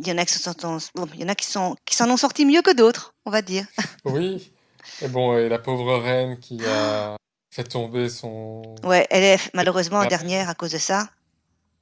il 0.00 0.06
y 0.06 0.12
en 0.12 0.18
a 0.18 0.24
qui 0.24 0.34
se 0.34 0.38
sont, 0.42 0.54
bon, 0.94 1.08
il 1.14 1.20
y 1.20 1.24
en 1.24 1.28
a 1.28 1.34
qui 1.34 1.46
sont, 1.46 1.76
qui 1.84 1.94
s'en 1.94 2.08
ont 2.10 2.16
sorti 2.16 2.44
mieux 2.44 2.62
que 2.62 2.74
d'autres, 2.74 3.14
on 3.24 3.30
va 3.30 3.42
dire. 3.42 3.66
Oui. 4.04 4.52
Et 5.02 5.08
bon, 5.08 5.36
et 5.36 5.48
la 5.48 5.58
pauvre 5.58 5.96
reine 5.98 6.38
qui 6.38 6.64
a 6.64 7.16
fait 7.50 7.64
tomber 7.64 8.08
son... 8.08 8.62
Ouais, 8.84 9.06
elle 9.10 9.24
est 9.24 9.50
malheureusement 9.54 10.00
Ouais. 10.00 10.08
dernière 10.08 10.48
à 10.48 10.54
cause 10.54 10.70
de 10.72 10.78
ça. 10.78 11.08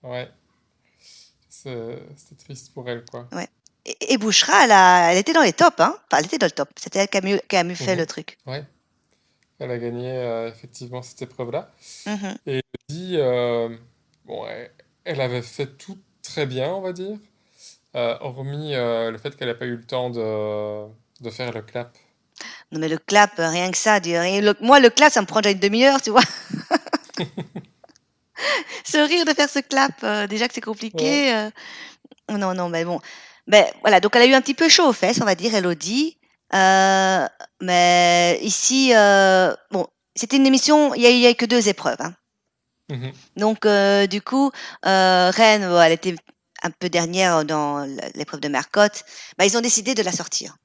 Ouais. 0.02 0.28
C'est- 1.48 1.98
C'était 2.16 2.42
triste 2.44 2.72
pour 2.72 2.88
elle, 2.88 3.04
quoi. 3.10 3.28
Ouais. 3.32 3.48
Et, 3.84 4.14
et 4.14 4.18
Bouchra, 4.18 4.64
elle, 4.64 4.72
a, 4.72 5.12
elle 5.12 5.18
était 5.18 5.32
dans 5.32 5.42
les 5.42 5.52
tops, 5.52 5.78
hein. 5.80 5.94
Enfin, 6.10 6.18
elle 6.20 6.26
était 6.26 6.38
dans 6.38 6.46
le 6.46 6.50
top. 6.52 6.70
C'était 6.76 7.00
elle 7.00 7.08
qui 7.08 7.18
a 7.18 7.20
mieux, 7.20 7.40
qui 7.48 7.56
a 7.56 7.64
mieux 7.64 7.74
fait 7.74 7.92
Mhm. 7.92 7.98
le 8.00 8.06
truc. 8.06 8.38
Ouais. 8.46 8.64
Elle 9.58 9.70
a 9.70 9.78
gagné 9.78 10.10
euh, 10.10 10.48
effectivement 10.48 11.02
cette 11.02 11.22
épreuve-là. 11.22 11.70
Mhm. 12.06 12.36
Et 12.46 12.62
dit, 12.88 13.16
euh, 13.16 13.68
bon, 14.24 14.46
elle, 14.46 14.70
elle 15.04 15.20
avait 15.20 15.42
fait 15.42 15.66
tout 15.76 15.98
très 16.22 16.46
bien, 16.46 16.72
on 16.72 16.80
va 16.80 16.92
dire, 16.92 17.18
euh, 17.96 18.16
hormis 18.20 18.74
euh, 18.74 19.10
le 19.10 19.18
fait 19.18 19.36
qu'elle 19.36 19.48
n'a 19.48 19.54
pas 19.54 19.66
eu 19.66 19.76
le 19.76 19.84
temps 19.84 20.10
de, 20.10 20.86
de 21.20 21.30
faire 21.30 21.52
le 21.52 21.62
clap. 21.62 21.96
Non, 22.72 22.80
mais 22.80 22.88
le 22.88 22.98
clap, 22.98 23.38
euh, 23.38 23.48
rien 23.48 23.70
que 23.70 23.76
ça. 23.76 24.00
dis- 24.00 24.16
rien- 24.18 24.40
le- 24.40 24.56
moi, 24.60 24.80
le 24.80 24.90
clap, 24.90 25.12
ça 25.12 25.20
me 25.20 25.26
prend 25.26 25.40
déjà 25.40 25.52
une 25.52 25.60
demi-heure, 25.60 26.02
tu 26.02 26.10
vois. 26.10 26.22
Ce 28.84 28.98
rire 28.98 29.24
de 29.24 29.32
faire 29.32 29.48
ce 29.48 29.60
clap, 29.60 29.92
euh, 30.02 30.26
déjà 30.26 30.48
que 30.48 30.54
c'est 30.54 30.60
compliqué. 30.60 31.48
Non, 32.30 32.54
non, 32.54 32.68
mais 32.68 32.84
bon. 32.84 33.00
Ben, 33.46 33.64
voilà, 33.82 34.00
donc 34.00 34.16
elle 34.16 34.22
a 34.22 34.26
eu 34.26 34.34
un 34.34 34.40
petit 34.40 34.54
peu 34.54 34.68
chaud 34.68 34.88
aux 34.88 34.92
fesses, 34.92 35.20
on 35.20 35.24
va 35.24 35.34
dire, 35.34 35.54
Elodie. 35.54 36.18
Mais 37.60 38.38
ici, 38.42 38.92
bon, 39.70 39.86
c'était 40.16 40.36
une 40.36 40.46
émission, 40.46 40.94
il 40.94 41.00
n'y 41.02 41.06
a, 41.06 41.10
eu- 41.28 41.30
a 41.30 41.34
que 41.34 41.46
deux 41.46 41.68
épreuves. 41.68 42.00
hein. 42.00 42.14
Mhm. 42.90 43.12
Donc, 43.36 43.64
euh, 43.66 44.06
du 44.06 44.20
coup, 44.20 44.50
euh, 44.84 45.30
Rennes, 45.34 45.62
elle 45.82 45.92
était 45.92 46.14
un 46.64 46.70
peu 46.70 46.88
dernière 46.88 47.44
dans 47.44 47.84
l'épreuve 48.16 48.40
de 48.40 48.48
Mercotte. 48.48 49.04
Ben, 49.38 49.44
ils 49.44 49.56
ont 49.56 49.60
décidé 49.60 49.94
de 49.94 50.02
la 50.02 50.12
sortir. 50.12 50.56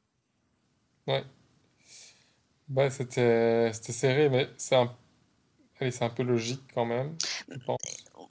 Ouais. 1.07 1.25
Bah, 2.67 2.89
c'était 2.89 3.71
serré, 3.73 4.29
mais 4.29 4.49
c'est 4.57 4.75
un, 4.75 4.95
un 5.81 6.09
peu 6.09 6.23
logique 6.23 6.63
quand 6.73 6.85
même, 6.85 7.17
je 7.49 7.57
pense. 7.59 7.79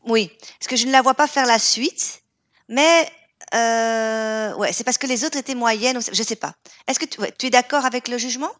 Oui, 0.06 0.30
parce 0.58 0.68
que 0.68 0.76
je 0.76 0.86
ne 0.86 0.92
la 0.92 1.02
vois 1.02 1.14
pas 1.14 1.26
faire 1.26 1.46
la 1.46 1.58
suite, 1.58 2.22
mais 2.68 3.10
euh, 3.54 4.54
ouais, 4.56 4.72
c'est 4.72 4.84
parce 4.84 4.98
que 4.98 5.06
les 5.06 5.24
autres 5.24 5.38
étaient 5.38 5.54
moyennes, 5.54 6.00
je 6.12 6.22
sais 6.22 6.36
pas. 6.36 6.54
Est-ce 6.86 6.98
que 6.98 7.04
tu, 7.06 7.20
ouais, 7.20 7.32
tu 7.38 7.46
es 7.46 7.50
d'accord 7.50 7.84
avec 7.84 8.08
le 8.08 8.18
jugement? 8.18 8.52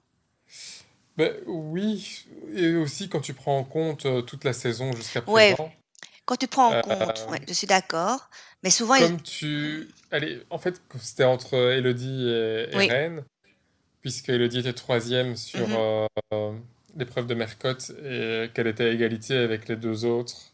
Ben, 1.16 1.34
oui, 1.46 2.26
et 2.54 2.76
aussi 2.76 3.08
quand 3.08 3.20
tu 3.20 3.34
prends 3.34 3.58
en 3.58 3.64
compte 3.64 4.06
euh, 4.06 4.22
toute 4.22 4.44
la 4.44 4.52
saison 4.52 4.92
jusqu'à 4.92 5.20
Ouais, 5.26 5.54
présent, 5.54 5.72
quand 6.28 6.37
tu 6.37 6.47
prends 6.47 6.68
en 6.68 6.75
euh, 6.75 6.82
compte, 6.82 7.26
ouais, 7.30 7.40
je 7.49 7.54
suis 7.54 7.66
d'accord, 7.66 8.28
mais 8.62 8.68
souvent, 8.68 8.99
comme 8.99 9.23
tu... 9.23 9.88
Allez, 10.11 10.42
en 10.50 10.58
fait, 10.58 10.82
c'était 11.00 11.25
entre 11.25 11.54
Elodie 11.54 12.28
et, 12.28 12.68
et 12.70 12.76
oui, 12.76 12.87
Rennes, 12.87 13.25
puisque 14.02 14.28
Elodie 14.28 14.58
était 14.58 14.75
troisième 14.75 15.37
sur 15.37 15.66
mhm, 15.66 15.76
euh, 15.78 16.06
euh, 16.35 16.52
l'épreuve 16.99 17.26
de 17.28 17.35
Mercotte 17.35 17.92
et 18.04 18.50
qu'elle 18.52 18.66
était 18.66 18.85
à 18.85 18.88
égalité 18.88 19.38
avec 19.38 19.68
les 19.68 19.76
deux 19.76 20.04
autres, 20.04 20.52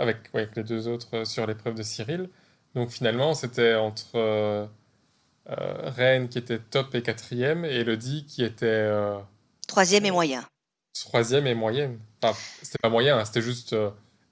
avec, 0.00 0.16
ouais, 0.34 0.42
avec 0.42 0.56
les 0.56 0.64
deux 0.64 0.88
autres 0.88 1.18
euh, 1.18 1.24
sur 1.24 1.46
l'épreuve 1.46 1.76
de 1.76 1.84
Cyril. 1.84 2.28
Donc 2.74 2.90
finalement, 2.90 3.34
c'était 3.34 3.76
entre 3.76 4.16
euh, 4.16 4.66
euh, 5.50 5.90
Rennes 5.90 6.28
qui 6.28 6.38
était 6.38 6.58
top 6.58 6.96
et 6.96 7.02
quatrième 7.02 7.64
et 7.64 7.76
Elodie 7.76 8.24
qui 8.26 8.42
était 8.42 8.90
troisième 9.68 10.04
et 10.04 10.10
moyen. 10.10 10.44
troisième 10.94 11.46
et 11.46 11.54
moyenne. 11.54 12.00
Enfin, 12.24 12.36
c'était 12.60 12.78
pas 12.82 12.88
moyen, 12.88 13.18
hein, 13.18 13.24
c'était 13.24 13.42
juste... 13.42 13.76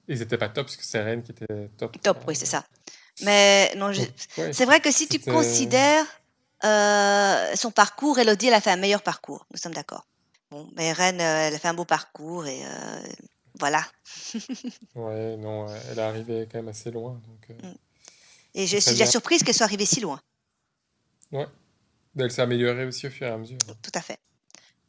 euh, 0.09 0.13
ils 0.13 0.21
étaient 0.21 0.37
pas 0.37 0.49
top, 0.49 0.65
parce 0.67 0.77
que 0.77 0.83
c'est 0.83 1.01
Rennes 1.01 1.23
qui 1.23 1.31
était 1.31 1.69
top. 1.77 2.01
Top, 2.01 2.17
oui, 2.27 2.35
c'est 2.35 2.45
ça. 2.45 2.65
Mais 3.21 3.73
non, 3.75 3.91
je- 3.91 4.01
Donc, 4.01 4.09
ouais, 4.37 4.53
c'est 4.53 4.65
vrai 4.65 4.79
que 4.79 4.91
si 4.91 5.07
tu 5.07 5.19
c'était... 5.19 5.31
considères 5.31 6.05
euh, 6.63 7.55
son 7.55 7.71
parcours, 7.71 8.17
Elodie, 8.19 8.47
elle 8.47 8.53
a 8.53 8.61
fait 8.61 8.71
un 8.71 8.77
meilleur 8.77 9.01
parcours, 9.01 9.45
nous 9.51 9.57
sommes 9.57 9.73
d'accord. 9.73 10.05
Bon, 10.51 10.69
mais 10.75 10.91
Rennes, 10.93 11.21
euh, 11.21 11.47
elle 11.47 11.53
a 11.55 11.59
fait 11.59 11.67
un 11.67 11.73
beau 11.73 11.85
parcours 11.85 12.45
et 12.47 12.65
euh, 12.65 13.01
voilà. 13.59 13.85
Ouais, 14.95 15.37
non, 15.37 15.69
euh, 15.69 15.79
elle 15.91 15.99
est 15.99 16.01
arrivée 16.01 16.47
quand 16.51 16.57
même 16.57 16.69
assez 16.69 16.91
loin, 16.91 17.21
donc 17.27 17.49
euh, 17.51 17.67
Mm. 17.69 17.75
Et 18.55 18.65
je 18.67 18.77
suis 18.77 18.91
déjà 18.91 19.03
bien. 19.05 19.11
surprise 19.11 19.43
qu'elle 19.43 19.53
soit 19.53 19.65
arrivée 19.65 19.85
si 19.85 19.99
loin. 20.01 20.19
Ouais, 21.31 21.45
elle 22.17 22.31
s'est 22.31 22.41
améliorée 22.41 22.85
aussi 22.85 23.05
au 23.05 23.11
fur 23.11 23.27
et 23.27 23.29
à 23.29 23.37
mesure. 23.37 23.59
Tout 23.83 23.91
à 23.93 24.01
fait. 24.01 24.17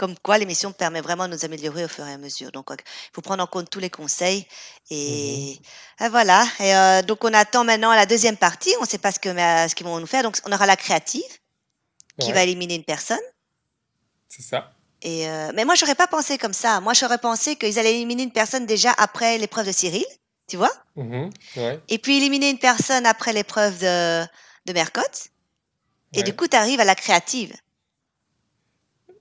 Comme 0.00 0.18
quoi, 0.18 0.38
l'émission 0.38 0.72
permet 0.72 1.02
vraiment 1.02 1.28
de 1.28 1.34
nous 1.34 1.44
améliorer 1.44 1.84
au 1.84 1.88
fur 1.88 2.06
et 2.06 2.12
à 2.14 2.16
mesure. 2.16 2.50
Donc, 2.52 2.70
il 2.72 2.82
faut 3.12 3.20
prendre 3.20 3.42
en 3.42 3.46
compte 3.46 3.68
tous 3.68 3.80
les 3.80 3.90
conseils. 3.90 4.46
Et, 4.88 5.58
Mhm. 6.00 6.06
et 6.06 6.08
voilà. 6.08 6.46
Et 6.58 6.74
euh, 6.74 7.02
donc, 7.02 7.22
on 7.22 7.34
attend 7.34 7.64
maintenant 7.64 7.94
la 7.94 8.06
deuxième 8.06 8.38
partie. 8.38 8.72
On 8.78 8.84
ne 8.84 8.88
sait 8.88 8.96
pas 8.96 9.12
ce 9.12 9.18
mais, 9.28 9.68
ce 9.68 9.74
qu'ils 9.74 9.84
vont 9.86 10.00
nous 10.00 10.06
faire. 10.06 10.22
Donc, 10.22 10.38
on 10.46 10.52
aura 10.52 10.64
la 10.64 10.76
créative 10.76 11.32
qui 12.18 12.32
va 12.32 12.42
éliminer 12.44 12.76
une 12.76 12.84
personne. 12.84 13.26
c'est 14.28 14.42
ça. 14.42 14.72
Et 15.02 15.28
euh, 15.28 15.52
mais 15.54 15.66
moi, 15.66 15.74
j'aurais 15.74 15.94
pas 15.94 16.06
pensé 16.06 16.38
comme 16.38 16.54
ça. 16.54 16.80
Moi, 16.80 16.94
j'aurais 16.94 17.18
pensé 17.18 17.56
qu'ils 17.56 17.78
allaient 17.78 17.94
éliminer 17.94 18.22
une 18.22 18.32
personne 18.32 18.64
déjà 18.64 18.92
après 18.96 19.36
l'épreuve 19.36 19.66
de 19.66 19.72
Cyril, 19.72 20.06
tu 20.46 20.56
vois, 20.56 20.72
Mhm. 20.96 21.30
Ouais, 21.56 21.78
et 21.88 21.98
puis 21.98 22.16
éliminer 22.16 22.48
une 22.50 22.58
personne 22.58 23.04
après 23.04 23.32
l'épreuve 23.34 23.78
de, 23.80 24.24
de 24.66 24.72
Mercotte. 24.72 25.28
Et 26.14 26.22
du 26.22 26.34
coup, 26.34 26.48
tu 26.48 26.56
arrives 26.56 26.80
à 26.80 26.84
la 26.84 26.94
créative. 26.94 27.54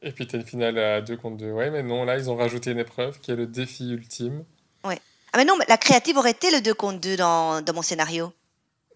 Et 0.01 0.11
puis 0.11 0.27
t'as 0.27 0.37
une 0.37 0.45
finale 0.45 0.77
à 0.77 1.01
deux 1.01 1.17
contre 1.17 1.37
deux. 1.37 1.51
Ouais, 1.51 1.69
mais 1.69 1.83
non, 1.83 2.05
là, 2.05 2.17
ils 2.17 2.29
ont 2.29 2.35
rajouté 2.35 2.71
une 2.71 2.79
épreuve 2.79 3.19
qui 3.19 3.31
est 3.31 3.35
le 3.35 3.47
défi 3.47 3.91
ultime. 3.91 4.45
Ouais. 4.85 4.99
Ah, 5.33 5.37
mais 5.37 5.45
non, 5.45 5.57
mais 5.57 5.65
la 5.67 5.77
créative 5.77 6.17
aurait 6.17 6.31
été 6.31 6.51
le 6.51 6.61
2 6.61 6.73
contre 6.73 6.99
2 6.99 7.17
dans, 7.17 7.61
dans 7.61 7.73
mon 7.73 7.81
scénario. 7.81 8.31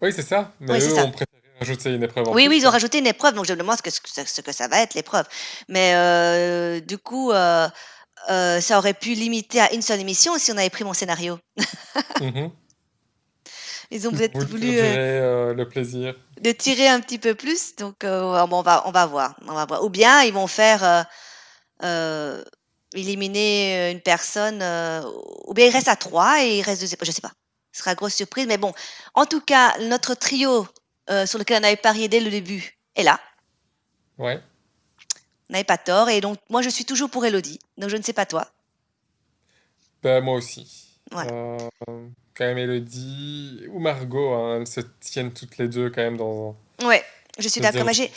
Oui, 0.00 0.12
c'est 0.12 0.22
ça. 0.22 0.52
Mais 0.60 0.72
Oui, 0.72 0.78
eux 0.78 0.94
ça. 0.94 1.04
ont 1.04 1.10
préféré 1.10 1.42
rajouter 1.60 1.94
une 1.94 2.02
épreuve 2.02 2.28
en 2.28 2.32
Oui, 2.32 2.48
oui, 2.48 2.58
ils 2.58 2.66
ont 2.66 2.70
rajouté 2.70 2.98
une 2.98 3.06
épreuve, 3.06 3.34
donc 3.34 3.44
je 3.46 3.52
me 3.52 3.58
demande 3.58 3.76
ce 3.76 3.82
que, 3.82 3.90
ce 3.90 4.40
que, 4.40 4.52
ça 4.52 4.68
va 4.68 4.80
être, 4.80 4.94
l'épreuve. 4.94 5.26
Mais 5.68 5.94
euh, 5.94 6.80
du 6.80 6.98
coup, 6.98 7.30
euh, 7.32 7.68
euh, 8.30 8.60
ça 8.60 8.78
aurait 8.78 8.94
pu 8.94 9.14
limiter 9.14 9.60
à 9.60 9.72
une 9.72 9.82
seule 9.82 10.00
émission 10.00 10.36
si 10.38 10.52
on 10.52 10.56
avait 10.56 10.70
pris 10.70 10.84
mon 10.84 10.94
scénario. 10.94 11.38
Ils 12.20 12.26
ont 12.36 12.52
Ils 13.90 14.08
ont 14.08 14.10
peut-être 14.10 14.38
voulu 14.44 14.78
euh, 14.78 14.82
euh, 14.82 15.54
le 15.54 15.68
plaisir. 15.68 16.14
de 16.40 16.52
tirer 16.52 16.88
un 16.88 17.00
petit 17.00 17.18
peu 17.18 17.34
plus, 17.34 17.76
donc 17.76 18.04
euh, 18.04 18.46
on 18.50 18.62
va, 18.62 18.86
on 18.86 18.90
va 18.90 19.06
voir, 19.06 19.36
on 19.46 19.54
va 19.54 19.66
voir. 19.66 19.84
Ou 19.84 19.88
bien 19.88 20.22
ils 20.22 20.32
vont 20.32 20.46
faire 20.46 21.06
euh, 21.82 22.44
éliminer 22.94 23.90
une 23.90 24.00
personne, 24.00 24.62
ou 25.46 25.54
bien 25.54 25.66
il 25.66 25.70
reste 25.70 25.88
à 25.88 25.96
trois 25.96 26.42
et 26.42 26.58
il 26.58 26.62
reste 26.62 26.82
deux 26.82 26.88
je 27.02 27.10
sais 27.10 27.20
pas. 27.20 27.32
Ce 27.72 27.80
sera 27.80 27.90
une 27.90 27.96
grosse 27.96 28.14
surprise, 28.14 28.46
mais 28.46 28.58
bon. 28.58 28.72
En 29.14 29.26
tout 29.26 29.40
cas, 29.40 29.76
notre 29.80 30.14
trio 30.14 30.66
sur 31.26 31.38
lequel 31.38 31.60
on 31.60 31.64
avait 31.64 31.76
parié 31.76 32.08
dès 32.08 32.20
le 32.20 32.30
début 32.30 32.78
est 32.94 33.02
là. 33.02 33.20
Ouais. 34.18 34.40
On 35.50 35.52
n'avait 35.52 35.64
pas 35.64 35.78
tort, 35.78 36.08
et 36.08 36.20
donc 36.20 36.38
moi 36.48 36.62
je 36.62 36.70
suis 36.70 36.84
toujours 36.84 37.10
pour 37.10 37.24
Elodie. 37.24 37.58
Donc 37.76 37.90
je 37.90 37.96
ne 37.96 38.02
sais 38.02 38.12
pas 38.12 38.26
toi. 38.26 38.46
Bah, 40.02 40.20
moi 40.20 40.36
aussi. 40.36 40.84
Euh, 41.14 41.58
quand 42.34 42.44
même, 42.44 42.58
Elodie 42.58 43.64
ou 43.70 43.78
Margot, 43.78 44.32
hein, 44.34 44.58
elles 44.60 44.66
se 44.66 44.80
tiennent 45.00 45.32
toutes 45.32 45.58
les 45.58 45.68
deux 45.68 45.90
quand 45.90 46.02
même 46.02 46.16
dans, 46.16 46.56
Ouais, 46.82 47.04
je 47.38 47.48
suis 47.48 47.60
d'accord. 47.60 47.88
j'ai 47.92 48.10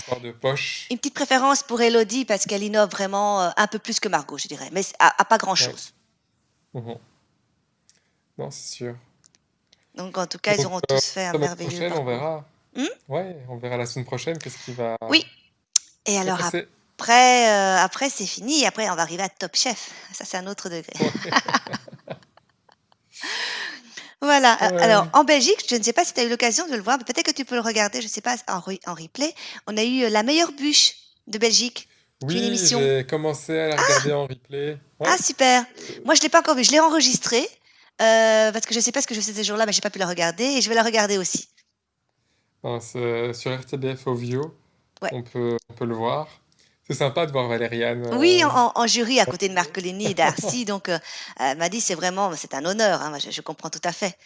une 0.91 0.97
petite 0.97 1.13
préférence 1.13 1.63
pour 1.63 1.81
Elodie 1.81 2.25
parce 2.25 2.45
qu'elle 2.45 2.63
innove 2.63 2.89
vraiment 2.89 3.41
euh, 3.43 3.49
un 3.57 3.67
peu 3.67 3.79
plus 3.79 3.99
que 3.99 4.07
Margot, 4.09 4.37
je 4.37 4.47
dirais. 4.47 4.69
Mais 4.71 4.81
à, 4.99 5.21
à 5.21 5.25
pas 5.25 5.37
grand 5.37 5.51
Ouais. 5.53 5.57
chose. 5.57 5.93
Mhm. 6.73 6.95
Non, 8.37 8.51
c'est 8.51 8.75
sûr. 8.75 8.95
Donc 9.95 10.17
en 10.17 10.27
tout 10.27 10.37
cas, 10.37 10.55
ils 10.55 10.65
auront 10.65 10.77
euh, 10.77 10.81
tous 10.95 11.05
fait 11.05 11.25
un 11.25 11.37
merveilleux 11.37 11.69
prochaine, 11.69 11.93
on 11.93 12.03
verra. 12.05 12.45
Hmm 12.75 12.85
Ouais, 13.07 13.35
on 13.49 13.57
verra 13.57 13.77
la 13.77 13.85
semaine 13.87 14.05
prochaine 14.05 14.37
qu'est-ce 14.37 14.57
qui 14.63 14.73
va 14.73 14.95
oui. 15.09 15.25
Et 16.05 16.17
alors 16.19 16.37
passer. 16.37 16.67
après, 16.97 17.49
euh, 17.51 17.77
après 17.83 18.09
c'est 18.09 18.27
fini. 18.27 18.65
Après, 18.65 18.87
on 18.89 18.95
va 18.95 19.01
arriver 19.01 19.23
à 19.23 19.29
Top 19.29 19.55
Chef. 19.55 19.91
Ça, 20.13 20.23
c'est 20.25 20.37
un 20.37 20.45
autre 20.47 20.69
degré. 20.69 20.93
Ouais. 20.99 21.11
Voilà. 24.21 24.57
Euh, 24.63 24.77
Alors, 24.79 25.07
en 25.13 25.23
Belgique, 25.23 25.63
je 25.69 25.75
ne 25.75 25.83
sais 25.83 25.93
pas 25.93 26.03
si 26.03 26.13
tu 26.13 26.19
as 26.19 26.23
eu 26.23 26.29
l'occasion 26.29 26.67
de 26.67 26.75
le 26.75 26.81
voir, 26.81 26.97
mais 26.97 27.03
peut-être 27.03 27.27
que 27.27 27.31
tu 27.35 27.45
peux 27.45 27.55
le 27.55 27.61
regarder, 27.61 27.99
je 28.01 28.07
ne 28.07 28.11
sais 28.11 28.21
pas, 28.21 28.35
en, 28.47 28.59
re- 28.59 28.79
en 28.87 28.93
replay. 28.95 29.33
On 29.67 29.77
a 29.77 29.83
eu 29.83 30.03
euh, 30.05 30.09
la 30.09 30.23
meilleure 30.23 30.51
bûche 30.53 30.93
de 31.27 31.37
Belgique. 31.37 31.87
Oui, 32.23 32.57
j'ai 32.57 33.05
commencé 33.07 33.57
à 33.59 33.67
la 33.69 33.75
regarder 33.75 34.13
en 34.13 34.25
replay. 34.25 34.79
Ah, 35.05 35.17
super. 35.21 35.61
Euh, 35.63 35.93
Moi, 36.03 36.15
je 36.15 36.19
ne 36.21 36.23
l'ai 36.23 36.29
pas 36.29 36.39
encore 36.39 36.55
vue. 36.55 36.63
Je 36.63 36.71
l'ai 36.71 36.79
enregistrée 36.79 37.47
euh, 38.01 38.51
parce 38.51 38.65
que 38.65 38.73
je 38.73 38.79
ne 38.79 38.83
sais 38.83 38.91
pas 38.91 39.01
ce 39.03 39.07
que 39.07 39.13
je 39.13 39.21
faisais 39.21 39.43
ce 39.43 39.47
jour-là, 39.47 39.67
mais 39.67 39.71
je 39.71 39.77
n'ai 39.77 39.81
pas 39.81 39.91
pu 39.91 39.99
la 39.99 40.07
regarder 40.07 40.43
et 40.43 40.61
je 40.61 40.69
vais 40.69 40.75
la 40.75 40.83
regarder 40.83 41.17
aussi. 41.19 41.47
non, 42.63 42.79
c'est- 42.79 43.33
sur 43.33 43.51
RTBF 43.53 44.07
Ovio, 44.07 44.57
Ouais. 45.03 45.09
on 45.13 45.21
peut, 45.21 45.57
on 45.69 45.73
peut 45.73 45.85
le 45.85 45.93
voir. 45.93 46.27
C'est 46.89 46.95
sympa 46.95 47.25
de 47.25 47.31
voir 47.31 47.47
Valériane. 47.47 48.15
Oui, 48.15 48.43
en, 48.43 48.49
euh, 48.49 48.51
en- 48.51 48.71
en 48.75 48.87
jury 48.87 49.19
à 49.19 49.25
côté 49.25 49.49
de 49.49 49.53
Marcolini 49.53 50.11
et 50.11 50.13
d'Arcy. 50.13 50.63
Donc, 50.65 50.87
euh, 50.89 50.97
elle 51.39 51.57
m'a 51.57 51.69
dit 51.69 51.81
c'est 51.81 51.95
vraiment, 51.95 52.31
c'est 52.35 52.53
un 52.53 52.63
honneur. 52.65 53.01
hein, 53.01 53.17
je, 53.23 53.29
je 53.31 53.41
comprends 53.41 53.69
tout 53.69 53.81
à 53.83 53.91
fait. 53.91 54.17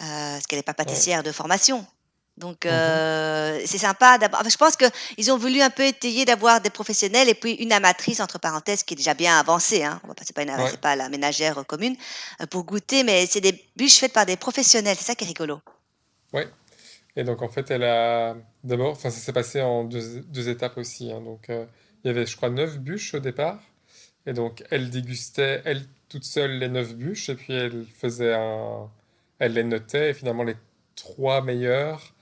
Euh, 0.00 0.34
parce 0.34 0.46
qu'elle 0.46 0.58
n'est 0.58 0.62
pas 0.62 0.72
Ouais. 0.72 0.84
pâtissière 0.84 1.22
de 1.22 1.32
formation. 1.32 1.84
Donc, 2.36 2.64
euh, 2.64 3.60
c'est 3.66 3.76
sympa. 3.78 4.16
enfin, 4.32 4.48
je 4.48 4.56
pense 4.56 4.76
qu'ils 4.76 5.30
ont 5.32 5.36
voulu 5.36 5.60
un 5.60 5.68
peu 5.68 5.84
étayer 5.84 6.24
d'avoir 6.24 6.60
des 6.60 6.70
professionnels 6.70 7.28
et 7.28 7.34
puis 7.34 7.52
une 7.54 7.72
amatrice, 7.72 8.20
entre 8.20 8.38
parenthèses, 8.38 8.82
qui 8.82 8.94
est 8.94 8.96
déjà 8.96 9.12
bien 9.14 9.38
avancée. 9.38 9.82
Hein. 9.82 10.00
On 10.04 10.08
va 10.08 10.14
pas- 10.14 10.62
Ouais. 10.62 10.76
pas 10.80 10.96
la 10.96 11.08
ménagère 11.10 11.64
commune 11.66 11.96
pour 12.50 12.64
goûter, 12.64 13.02
mais 13.02 13.26
c'est 13.26 13.40
des 13.42 13.62
bûches 13.76 13.96
faites 13.98 14.12
par 14.12 14.24
des 14.26 14.36
professionnels. 14.36 14.96
C'est 14.98 15.04
ça 15.04 15.14
qui 15.14 15.24
est 15.24 15.28
rigolo. 15.28 15.60
Ouais. 16.32 16.48
Et 17.16 17.24
donc, 17.24 17.42
en 17.42 17.48
fait, 17.48 17.70
elle 17.70 17.82
a. 17.84 18.36
D'abord, 18.64 18.92
enfin, 18.92 19.10
ça 19.10 19.18
s'est 19.18 19.32
passé 19.32 19.60
en 19.60 19.84
deux, 19.84 20.20
deux 20.20 20.48
étapes 20.48 20.78
aussi. 20.78 21.10
hein. 21.12 21.20
Donc, 21.20 21.50
euh, 21.50 21.66
il 22.02 22.08
y 22.08 22.10
avait, 22.10 22.26
je 22.26 22.36
crois, 22.36 22.50
neuf 22.50 22.78
bûches 22.78 23.14
au 23.14 23.20
départ. 23.20 23.60
Et 24.26 24.32
donc, 24.32 24.64
elle 24.70 24.90
dégustait, 24.90 25.62
elle 25.64 25.86
toute 26.08 26.24
seule, 26.24 26.58
les 26.58 26.68
neuf 26.68 26.94
bûches. 26.94 27.28
Et 27.28 27.34
puis, 27.34 27.52
elle 27.52 27.86
faisait 27.86 28.34
un. 28.34 28.90
Elle 29.38 29.54
les 29.54 29.64
notait. 29.64 30.10
Et 30.10 30.14
finalement, 30.14 30.42
les 30.42 30.56
trois 30.96 31.42
meilleures 31.42 32.14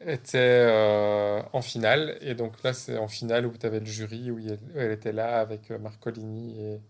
étaient 0.00 0.38
euh, 0.38 1.42
en 1.52 1.62
finale. 1.62 2.18
Et 2.20 2.34
donc, 2.34 2.62
là, 2.62 2.72
c'est 2.72 2.96
en 2.98 3.08
finale 3.08 3.46
où 3.46 3.56
tu 3.56 3.66
avais 3.66 3.80
le 3.80 3.86
jury, 3.86 4.30
où 4.30 4.38
elle, 4.38 4.58
où 4.74 4.78
elle 4.78 4.92
était 4.92 5.12
là 5.12 5.40
avec 5.40 5.70
euh, 5.70 5.78
Marcolini 5.78 6.60
et, 6.60 6.80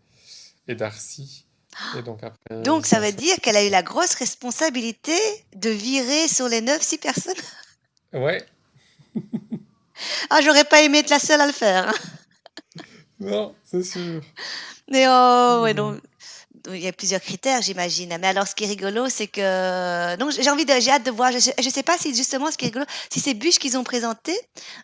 et 0.68 0.74
Darcy. 0.74 1.46
Et 1.96 2.02
donc, 2.02 2.22
après, 2.22 2.62
Donc, 2.62 2.86
ça 2.86 3.00
veut 3.00 3.12
dire 3.12 3.36
qu'elle 3.42 3.56
a 3.56 3.64
eu 3.64 3.70
la 3.70 3.82
grosse 3.82 4.14
responsabilité 4.14 5.16
de 5.56 5.70
virer 5.70 6.28
sur 6.28 6.48
les 6.48 6.60
neuf, 6.60 6.82
six 6.82 6.98
personnes? 6.98 7.32
Ouais. 8.12 8.44
Ah, 10.28 10.40
j'aurais 10.42 10.64
pas 10.64 10.82
aimé 10.82 10.98
être 10.98 11.10
la 11.10 11.18
seule 11.18 11.40
à 11.40 11.46
le 11.46 11.52
faire. 11.52 11.94
Non, 13.30 13.54
c'est 13.64 13.82
sûr. 13.84 14.20
Mais 14.90 15.06
oh, 15.08 15.60
ouais, 15.62 15.72
Mhm. 15.72 15.76
donc, 15.76 16.00
il 16.68 16.78
y 16.78 16.86
a 16.88 16.92
plusieurs 16.92 17.20
critères, 17.20 17.62
j'imagine. 17.62 18.16
Mais 18.20 18.26
alors, 18.28 18.46
ce 18.46 18.54
qui 18.54 18.64
est 18.64 18.68
rigolo, 18.68 19.08
c'est 19.08 19.26
que. 19.26 20.16
Donc, 20.16 20.32
j'ai 20.32 20.50
envie 20.50 20.64
de, 20.64 20.72
j'ai 20.80 20.90
hâte 20.90 21.04
de 21.04 21.10
voir. 21.10 21.32
Je 21.32 21.38
sais, 21.38 21.54
je 21.60 21.68
sais 21.68 21.82
pas 21.82 21.96
si 21.98 22.14
justement, 22.14 22.50
ce 22.50 22.56
qui 22.58 22.66
est 22.66 22.68
rigolo, 22.68 22.84
si 23.10 23.20
ces 23.20 23.34
bûches 23.34 23.58
qu'ils 23.58 23.76
ont 23.76 23.84
présentées 23.84 24.38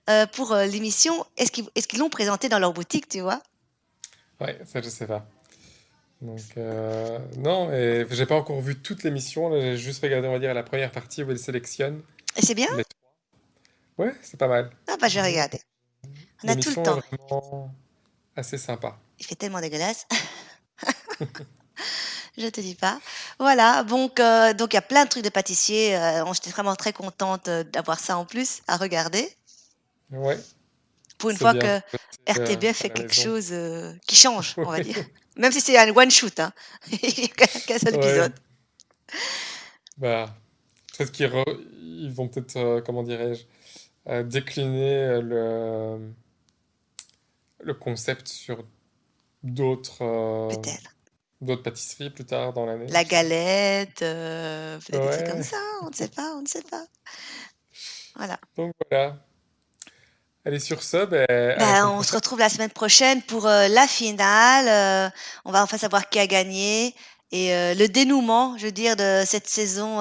euh, 0.08 0.26
pour 0.26 0.52
euh, 0.52 0.66
l'émission, 0.66 1.24
est-ce 1.36 1.50
qu'ils, 1.52 1.68
est-ce 1.74 1.86
qu'ils 1.88 1.98
l'ont 2.00 2.10
présenté 2.10 2.48
dans 2.48 2.58
leur 2.58 2.72
boutique, 2.72 3.08
tu 3.08 3.20
vois? 3.20 3.40
Ouais, 4.40 4.58
ça 4.64 4.80
je 4.80 4.88
sais 4.88 5.06
pas. 5.06 5.26
Donc 6.20 6.40
euh, 6.56 7.18
non, 7.36 7.72
et 7.72 8.06
j'ai 8.10 8.26
pas 8.26 8.34
encore 8.36 8.60
vu 8.60 8.76
toute 8.80 9.02
l'émission. 9.04 9.52
J'ai 9.52 9.76
juste 9.76 10.02
regardé, 10.02 10.26
on 10.28 10.32
va 10.32 10.38
dire, 10.38 10.54
la 10.54 10.62
première 10.64 10.90
partie 10.90 11.22
où 11.22 11.30
elle 11.30 11.38
sélectionne 11.38 12.02
Et 12.36 12.42
c'est 12.42 12.54
bien? 12.54 12.68
les. 12.76 12.84
Ouais, 13.98 14.14
c'est 14.22 14.36
pas 14.36 14.48
mal. 14.48 14.70
Ah, 14.88 14.96
bah, 15.00 15.08
je 15.08 15.14
vais 15.20 15.26
regarder. 15.26 15.60
On 16.44 16.48
a 16.48 16.54
tout 16.56 16.70
le 16.70 16.74
temps. 16.76 16.98
est 16.98 17.16
vraiment 17.16 17.74
assez 18.38 18.58
sympa. 18.58 18.96
Il 19.18 19.26
fait 19.26 19.34
tellement 19.34 19.60
dégueulasse. 19.60 20.06
Je 22.36 22.46
te 22.48 22.60
dis 22.60 22.76
pas. 22.76 23.00
Voilà, 23.40 23.82
donc 23.82 24.20
euh, 24.20 24.54
donc 24.54 24.72
il 24.72 24.76
y 24.76 24.78
a 24.78 24.82
plein 24.82 25.04
de 25.04 25.10
trucs 25.10 25.24
de 25.24 25.28
pâtissier. 25.28 25.96
Euh, 25.96 26.24
J'étais 26.32 26.50
vraiment 26.50 26.76
très 26.76 26.92
contente 26.92 27.48
euh, 27.48 27.64
d'avoir 27.64 27.98
ça 27.98 28.16
en 28.16 28.24
plus 28.24 28.60
à 28.68 28.76
regarder. 28.76 29.28
Ouais, 30.10 30.38
Pour 31.18 31.30
une 31.30 31.36
fois 31.36 31.52
bien. 31.52 31.80
que 31.80 31.84
Euh, 32.30 32.32
RTBF 32.44 32.76
fait 32.76 32.90
quelque 32.90 33.14
chose 33.14 33.48
euh, 33.52 33.92
qui 34.06 34.14
change, 34.14 34.54
on 34.58 34.70
va 34.70 34.80
dire. 34.80 34.96
Même 35.36 35.50
si 35.50 35.60
c'est 35.60 35.76
un 35.78 35.88
one 35.96 36.10
shoot, 36.10 36.38
hein. 36.40 36.52
Il 36.92 36.98
n'y 37.08 37.24
a 37.24 37.46
qu'un 37.46 37.78
seul 37.78 37.94
Ouais. 37.96 38.06
épisode. 38.06 38.32
Bah, 39.96 40.34
peut-être 40.96 41.10
qu'ils 41.10 41.26
re- 41.26 41.60
ils 41.80 42.12
vont 42.12 42.28
peut-être, 42.28 42.80
comment 42.86 43.02
dirais-je, 43.02 43.44
décliner 44.22 45.20
le 45.22 46.12
le 47.60 47.74
concept 47.74 48.28
sur 48.28 48.64
d'autres 49.42 50.02
euh, 50.02 51.56
pâtisseries 51.56 52.10
plus 52.10 52.24
tard 52.24 52.52
dans 52.52 52.66
l'année. 52.66 52.86
La 52.88 53.04
galette, 53.04 54.02
euh, 54.02 54.78
peut-être 54.78 55.10
des 55.10 55.16
trucs 55.16 55.30
comme 55.30 55.42
ça. 55.42 55.56
On 55.82 55.90
ne 55.90 55.94
sait 55.94 56.08
pas, 56.08 56.34
on 56.36 56.42
ne 56.42 56.48
sait 56.48 56.62
pas. 56.62 56.84
Voilà. 58.16 58.38
Donc 58.56 58.72
voilà. 58.90 59.16
Allez, 60.44 60.60
sur 60.60 60.82
ce, 60.82 61.04
ben, 61.04 61.26
Ben, 61.28 61.88
on 61.88 62.02
se 62.02 62.14
retrouve 62.14 62.38
la 62.38 62.48
semaine 62.48 62.70
prochaine 62.70 63.20
pour 63.22 63.46
euh, 63.46 63.68
la 63.68 63.86
finale. 63.86 64.66
Euh, 64.68 65.10
on 65.44 65.52
va 65.52 65.62
enfin 65.62 65.76
savoir 65.76 66.08
qui 66.08 66.18
a 66.18 66.26
gagné 66.26 66.94
et 67.32 67.54
euh, 67.54 67.74
le 67.74 67.86
dénouement, 67.86 68.56
je 68.56 68.66
veux 68.66 68.72
dire, 68.72 68.96
de 68.96 69.24
cette 69.26 69.46
saison 69.46 69.98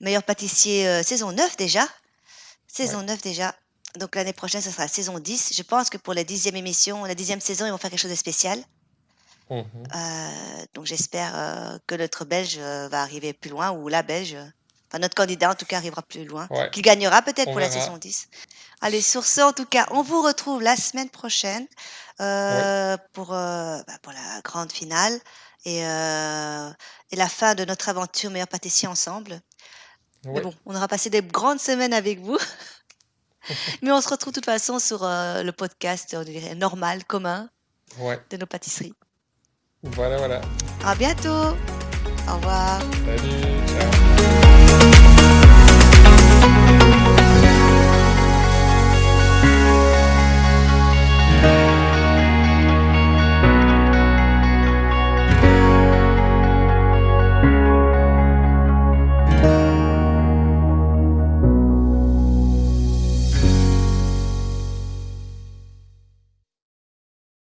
meilleur 0.00 0.22
pâtissier 0.22 1.02
saison 1.02 1.32
9 1.32 1.56
déjà. 1.56 1.84
Saison 2.68 2.98
Ouais. 2.98 3.06
9 3.06 3.22
déjà. 3.22 3.54
Donc 3.98 4.14
l'année 4.14 4.32
prochaine, 4.32 4.62
ce 4.62 4.70
sera 4.70 4.84
la 4.84 4.88
saison 4.88 5.18
10. 5.18 5.52
Je 5.54 5.62
pense 5.62 5.90
que 5.90 5.98
pour 5.98 6.14
la 6.14 6.24
dixième 6.24 6.56
émission, 6.56 7.04
la 7.04 7.14
dixième 7.14 7.40
saison, 7.40 7.66
ils 7.66 7.70
vont 7.70 7.78
faire 7.78 7.90
quelque 7.90 8.00
chose 8.00 8.10
de 8.10 8.16
spécial. 8.16 8.58
Mhm. 9.50 9.64
Euh, 9.94 10.66
donc 10.74 10.86
j'espère 10.86 11.32
euh, 11.34 11.78
que 11.86 11.94
notre 11.94 12.24
Belge 12.24 12.56
euh, 12.58 12.88
va 12.88 13.02
arriver 13.02 13.32
plus 13.32 13.50
loin 13.50 13.70
ou 13.70 13.88
la 13.88 14.02
Belge. 14.02 14.36
Enfin, 14.88 15.00
notre 15.00 15.14
candidat, 15.14 15.50
en 15.50 15.54
tout 15.54 15.66
cas, 15.66 15.76
arrivera 15.76 16.02
plus 16.02 16.24
loin. 16.24 16.46
Ouais, 16.50 16.70
Qu'il 16.70 16.82
gagnera 16.82 17.20
peut-être 17.20 17.50
pour 17.50 17.60
la 17.60 17.70
saison 17.70 17.98
10. 17.98 18.28
Allez, 18.80 19.02
sur 19.02 19.24
ce, 19.24 19.42
en 19.42 19.52
tout 19.52 19.66
cas, 19.66 19.86
on 19.90 20.02
vous 20.02 20.22
retrouve 20.22 20.62
la 20.62 20.76
semaine 20.76 21.10
prochaine 21.10 21.66
Ouais, 22.20 22.96
pour, 23.12 23.28
bah, 23.28 23.84
pour 24.02 24.12
la 24.12 24.40
grande 24.42 24.72
finale 24.72 25.12
et, 25.66 25.80
et 25.80 27.16
la 27.16 27.28
fin 27.28 27.54
de 27.54 27.64
notre 27.66 27.90
aventure 27.90 28.30
meilleur 28.30 28.48
pâtissier 28.48 28.88
ensemble. 28.88 29.40
Mais 30.24 30.40
bon, 30.40 30.54
on 30.66 30.74
aura 30.74 30.88
passé 30.88 31.10
des 31.10 31.22
grandes 31.22 31.60
semaines 31.60 31.92
avec 31.92 32.20
vous. 32.20 32.38
Mais 33.82 33.92
on 33.92 34.00
se 34.00 34.08
retrouve 34.08 34.32
de 34.32 34.40
toute 34.40 34.46
façon 34.46 34.78
sur 34.78 35.04
euh, 35.04 35.42
le 35.42 35.52
podcast, 35.52 36.16
on 36.18 36.22
dirait, 36.22 36.54
normal, 36.54 37.04
commun 37.04 37.50
ouais. 37.98 38.18
de 38.30 38.36
nos 38.36 38.46
pâtisseries. 38.46 38.94
Voilà, 39.82 40.18
voilà. 40.18 40.40
À 40.84 40.94
bientôt. 40.94 41.56
Au 42.28 42.36
revoir. 42.36 42.80
Salut, 42.80 43.66
ciao. 43.66 43.88